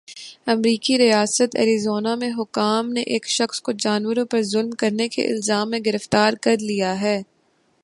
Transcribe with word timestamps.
امریکی 0.47 0.97
ریاست 0.97 1.55
ایریزونا 1.55 2.15
میں 2.15 2.31
حکام 2.39 2.91
نے 2.93 3.01
ایک 3.01 3.27
شخص 3.27 3.61
کو 3.61 3.71
جانوروں 3.71 4.25
پر 4.25 4.41
ظلم 4.41 4.71
کرنے 4.71 5.07
کے 5.07 5.27
الزام 5.27 5.69
میں 5.69 5.79
گرفتار 5.85 6.33
کرلیا 6.41 7.01
ہے۔ 7.01 7.21